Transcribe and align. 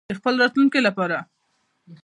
د 0.07 0.11
خپل 0.19 0.33
راتلونکي 0.43 0.79
لپاره. 0.87 1.17